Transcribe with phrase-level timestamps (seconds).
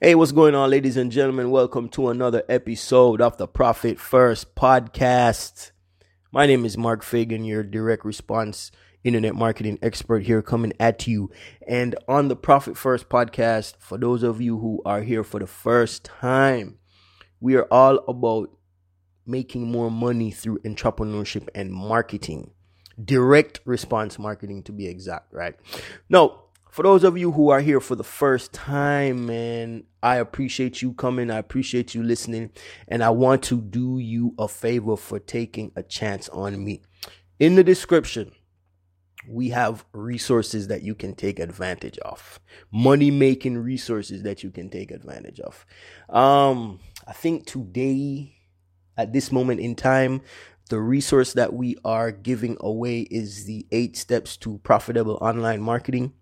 [0.00, 1.50] Hey, what's going on, ladies and gentlemen?
[1.50, 5.72] Welcome to another episode of the Profit First podcast.
[6.32, 8.70] My name is Mark Fagan, your direct response
[9.04, 11.30] internet marketing expert here coming at you.
[11.66, 15.46] And on the Profit First podcast, for those of you who are here for the
[15.46, 16.78] first time,
[17.40, 18.50] we are all about
[19.26, 22.50] making more money through entrepreneurship and marketing.
[23.02, 25.54] Direct response marketing to be exact, right?
[26.08, 26.45] Now,
[26.76, 30.92] for those of you who are here for the first time, man, I appreciate you
[30.92, 31.30] coming.
[31.30, 32.50] I appreciate you listening.
[32.86, 36.82] And I want to do you a favor for taking a chance on me.
[37.40, 38.30] In the description,
[39.26, 44.68] we have resources that you can take advantage of money making resources that you can
[44.68, 45.66] take advantage of
[46.10, 48.36] um i think today
[48.96, 50.20] at this moment in time
[50.68, 56.12] the resource that we are giving away is the eight steps to profitable online marketing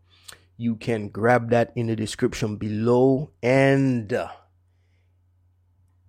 [0.57, 3.31] you can grab that in the description below.
[3.43, 4.29] And uh,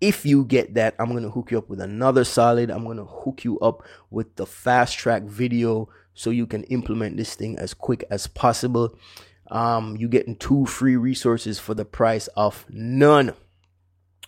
[0.01, 2.69] if you get that, I'm going to hook you up with another solid.
[2.69, 7.17] I'm going to hook you up with the fast track video so you can implement
[7.17, 8.97] this thing as quick as possible.
[9.47, 13.33] Um, you getting two free resources for the price of none.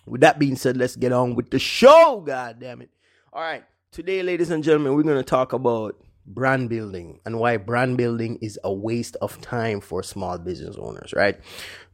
[0.06, 2.22] With that being said, let's get on with the show.
[2.26, 2.90] God damn it.
[3.32, 3.64] All right.
[3.90, 5.96] Today, ladies and gentlemen, we're going to talk about
[6.28, 11.12] brand building and why brand building is a waste of time for small business owners,
[11.14, 11.40] right?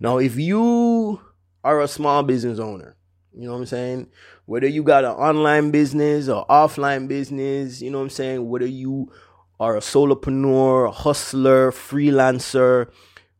[0.00, 1.20] Now, if you
[1.62, 2.96] are a small business owner,
[3.36, 4.08] you know what I'm saying?
[4.46, 8.48] Whether you got an online business or offline business, you know what I'm saying?
[8.48, 9.10] Whether you
[9.58, 12.90] are a solopreneur, a hustler, freelancer,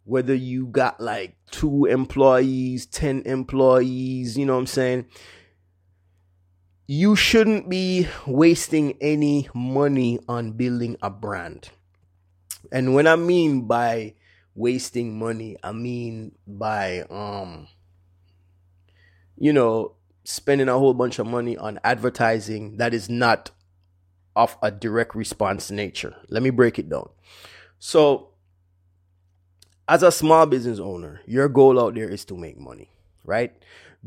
[0.04, 5.06] whether you got like two employees, 10 employees, you know what I'm saying?
[6.86, 11.70] You shouldn't be wasting any money on building a brand.
[12.70, 14.14] And when I mean by
[14.54, 17.68] wasting money, I mean by um
[19.36, 19.92] you know,
[20.24, 23.50] spending a whole bunch of money on advertising that is not
[24.36, 26.14] of a direct response nature.
[26.28, 27.08] Let me break it down.
[27.78, 28.30] So,
[29.88, 32.90] as a small business owner, your goal out there is to make money,
[33.24, 33.52] right?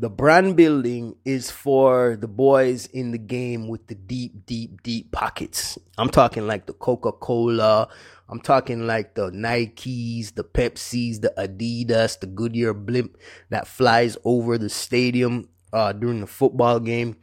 [0.00, 5.10] The brand building is for the boys in the game with the deep, deep, deep
[5.10, 5.76] pockets.
[5.98, 7.88] I'm talking like the Coca Cola.
[8.28, 13.16] I'm talking like the Nikes, the Pepsis, the Adidas, the Goodyear blimp
[13.48, 17.16] that flies over the stadium uh, during the football game.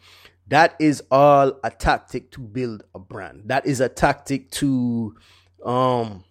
[0.50, 3.44] That is all a tactic to build a brand.
[3.46, 5.16] That is a tactic to
[5.66, 6.26] um,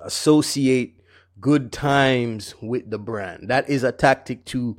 [0.00, 0.96] associate
[1.40, 3.48] good times with the brand.
[3.48, 4.76] That is a tactic to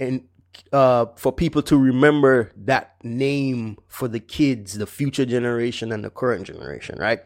[0.00, 0.24] and
[0.72, 6.10] uh, for people to remember that name for the kids, the future generation and the
[6.10, 7.20] current generation, right?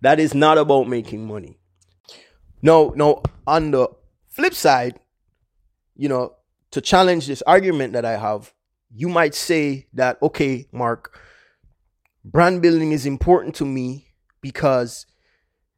[0.00, 1.58] That is not about making money.
[2.62, 3.88] No, no, on the
[4.28, 5.00] flip side,
[5.96, 6.34] you know,
[6.70, 8.52] to challenge this argument that I have,
[8.94, 11.18] you might say that, okay, Mark,
[12.24, 14.08] brand building is important to me
[14.40, 15.06] because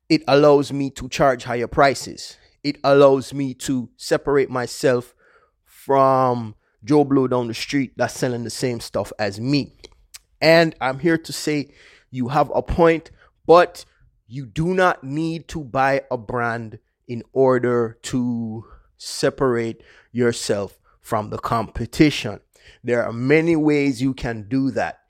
[0.08, 2.36] it allows me to charge higher prices.
[2.62, 5.14] It allows me to separate myself
[5.84, 6.54] from
[6.84, 9.74] Joe Blow down the street that's selling the same stuff as me.
[10.40, 11.72] And I'm here to say
[12.10, 13.10] you have a point,
[13.46, 13.84] but
[14.28, 16.78] you do not need to buy a brand
[17.08, 18.64] in order to
[18.96, 19.82] separate
[20.12, 22.40] yourself from the competition.
[22.84, 25.00] There are many ways you can do that.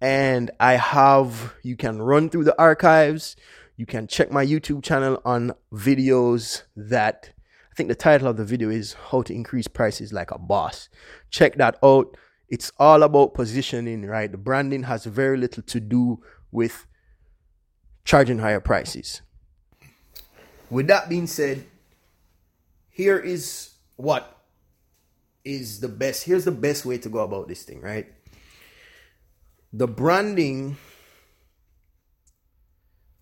[0.00, 3.36] And I have, you can run through the archives.
[3.76, 7.33] You can check my YouTube channel on videos that
[7.74, 10.88] I think the title of the video is How to Increase Prices Like a Boss.
[11.30, 12.16] Check that out.
[12.48, 14.30] It's all about positioning, right?
[14.30, 16.86] The branding has very little to do with
[18.04, 19.22] charging higher prices.
[20.70, 21.66] With that being said,
[22.90, 24.44] here is what
[25.44, 26.22] is the best.
[26.22, 28.06] Here's the best way to go about this thing, right?
[29.72, 30.76] The branding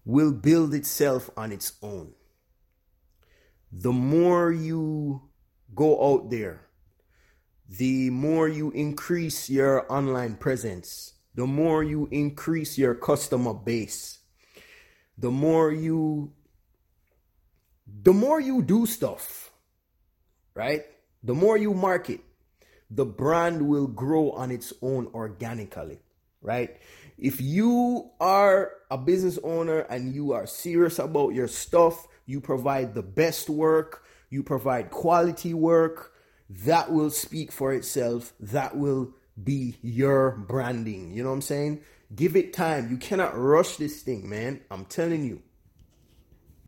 [0.04, 2.12] will build itself on its own
[3.72, 5.22] the more you
[5.75, 6.66] go out there,
[7.69, 14.19] the more you increase your online presence, the more you increase your customer base,
[15.17, 16.32] the more you
[17.87, 19.50] the more you do stuff,
[20.55, 20.82] right?
[21.23, 22.20] The more you market,
[22.91, 26.00] the brand will grow on its own organically,
[26.41, 26.76] right?
[27.17, 32.94] If you are a business owner and you are serious about your stuff, you provide
[32.94, 36.12] the best work, you provide quality work,
[36.48, 38.32] that will speak for itself.
[38.40, 41.12] That will be your branding.
[41.12, 41.80] You know what I'm saying?
[42.14, 42.90] Give it time.
[42.90, 44.60] You cannot rush this thing, man.
[44.70, 45.42] I'm telling you.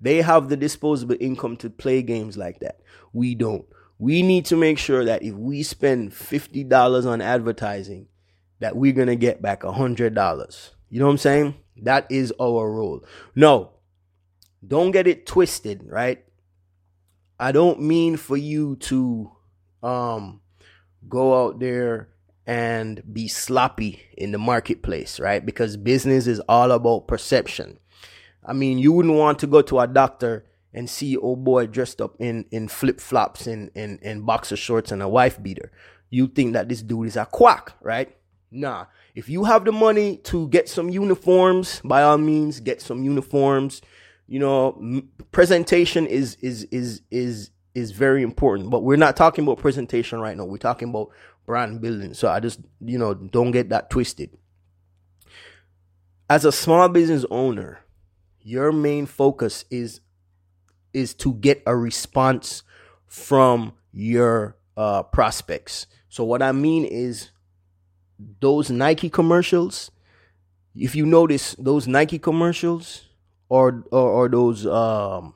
[0.00, 2.80] They have the disposable income to play games like that.
[3.12, 3.66] We don't.
[3.98, 8.08] we need to make sure that if we spend $50 on advertising,
[8.60, 10.70] that we're going to get back $100.
[10.90, 11.54] You know what I'm saying?
[11.82, 13.04] That is our role.
[13.34, 13.72] No,
[14.66, 16.25] don't get it twisted, right?
[17.38, 19.31] I don't mean for you to
[19.82, 20.40] um
[21.08, 22.08] go out there
[22.46, 25.44] and be sloppy in the marketplace, right?
[25.44, 27.78] Because business is all about perception.
[28.44, 30.44] I mean, you wouldn't want to go to a doctor
[30.75, 34.93] and see old boy dressed up in in flip flops and and and boxer shorts
[34.93, 35.70] and a wife beater.
[36.11, 38.14] You think that this dude is a quack, right?
[38.50, 38.87] Nah.
[39.14, 43.81] If you have the money to get some uniforms, by all means, get some uniforms.
[44.26, 49.59] You know, presentation is is is is is very important, but we're not talking about
[49.59, 50.44] presentation right now.
[50.44, 51.11] We're talking about
[51.44, 52.15] brand building.
[52.15, 54.31] So I just, you know, don't get that twisted.
[56.31, 57.81] As a small business owner,
[58.41, 60.00] your main focus is
[60.93, 62.62] is to get a response
[63.06, 65.87] from your uh, prospects.
[66.09, 67.31] So what I mean is
[68.41, 69.91] those Nike commercials.
[70.75, 73.09] If you notice those Nike commercials
[73.49, 75.35] or or, or those um,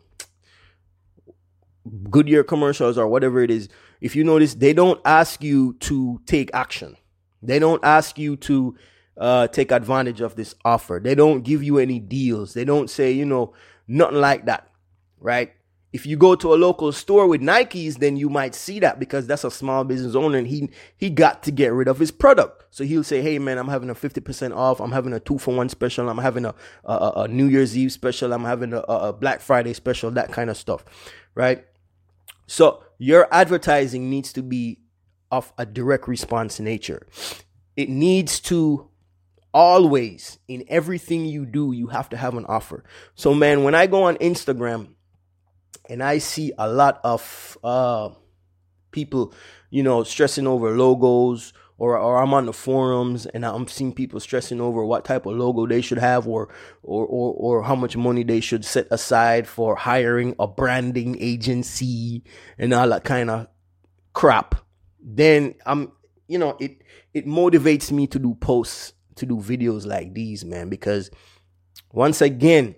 [2.11, 3.69] Goodyear commercials or whatever it is,
[4.01, 6.97] if you notice, they don't ask you to take action.
[7.43, 8.77] They don't ask you to
[9.17, 11.01] uh, take advantage of this offer.
[11.03, 12.55] They don't give you any deals.
[12.55, 13.55] They don't say, you know,
[13.87, 14.69] nothing like that,
[15.19, 15.53] right?
[15.93, 19.27] If you go to a local store with Nikes, then you might see that because
[19.27, 22.67] that's a small business owner and he he got to get rid of his product.
[22.71, 24.81] So he'll say, "Hey man, I'm having a 50% off.
[24.81, 26.09] I'm having a 2 for 1 special.
[26.09, 26.55] I'm having a
[26.85, 28.33] a, a New Year's Eve special.
[28.33, 30.85] I'm having a, a Black Friday special, that kind of stuff."
[31.35, 31.65] Right?
[32.47, 34.81] So your advertising needs to be
[35.31, 37.07] of a direct response nature.
[37.77, 38.91] It needs to
[39.55, 42.85] always, in everything you do, you have to have an offer.
[43.15, 44.95] So, man, when I go on Instagram
[45.89, 48.11] and I see a lot of uh,
[48.91, 49.35] people,
[49.71, 54.21] you know, stressing over logos or or I'm on the forums and I'm seeing people
[54.21, 56.49] stressing over what type of logo they should have or
[56.83, 62.25] or or, or how much money they should set aside for hiring a branding agency
[62.59, 63.47] and all that kind of
[64.13, 64.57] crap.
[65.01, 65.93] Then I'm
[66.27, 66.83] you know it
[67.15, 71.11] it motivates me to do posts to do videos like these man because
[71.93, 72.75] once again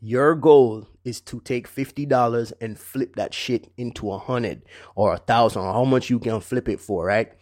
[0.00, 4.62] your goal is to take fifty dollars and flip that shit into a hundred
[4.94, 7.32] or a thousand or how much you can flip it for, right?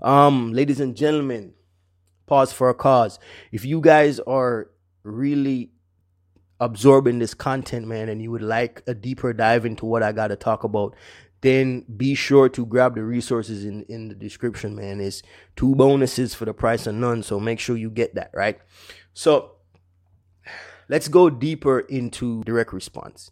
[0.00, 1.54] Um, ladies and gentlemen,
[2.26, 3.18] pause for a cause.
[3.52, 4.70] If you guys are
[5.02, 5.70] really
[6.60, 10.28] absorbing this content, man, and you would like a deeper dive into what I got
[10.28, 10.96] to talk about,
[11.40, 15.00] then be sure to grab the resources in, in the description, man.
[15.00, 15.22] It's
[15.54, 17.22] two bonuses for the price of none.
[17.22, 18.58] So make sure you get that, right?
[19.14, 19.52] So
[20.88, 23.30] let's go deeper into direct response.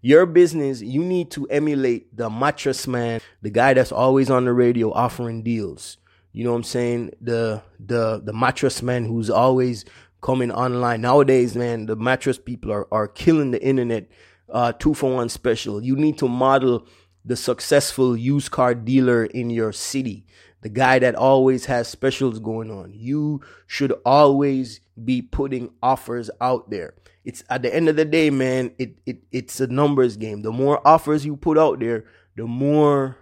[0.00, 4.52] Your business, you need to emulate the mattress man, the guy that's always on the
[4.52, 5.98] radio offering deals.
[6.32, 7.10] You know what I'm saying?
[7.20, 9.84] The the the mattress man who's always
[10.20, 11.00] coming online.
[11.00, 14.08] Nowadays, man, the mattress people are, are killing the internet
[14.52, 15.82] uh two for one special.
[15.82, 16.86] You need to model
[17.26, 20.24] the successful used car dealer in your city,
[20.62, 22.92] the guy that always has specials going on.
[22.94, 26.94] You should always be putting offers out there.
[27.24, 30.42] It's at the end of the day, man, it, it it's a numbers game.
[30.42, 32.04] The more offers you put out there,
[32.36, 33.16] the more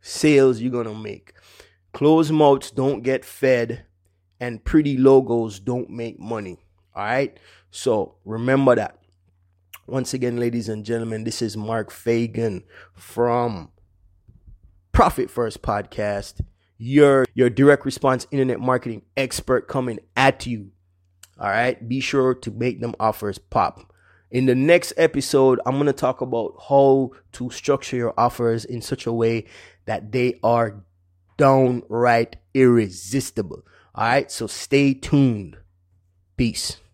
[0.00, 1.32] sales you're gonna make.
[1.92, 3.86] Closed mouths don't get fed,
[4.40, 6.58] and pretty logos don't make money.
[6.94, 7.38] All right.
[7.70, 8.98] So remember that.
[9.88, 13.70] Once again, ladies and gentlemen, this is Mark Fagan from
[14.90, 16.40] Profit First Podcast,
[16.76, 20.72] your your direct response internet marketing expert coming at you.
[21.38, 23.92] All right, be sure to make them offers pop.
[24.32, 28.82] In the next episode, I'm going to talk about how to structure your offers in
[28.82, 29.44] such a way
[29.84, 30.82] that they are
[31.36, 33.62] downright irresistible.
[33.94, 35.58] All right, so stay tuned.
[36.36, 36.78] Peace.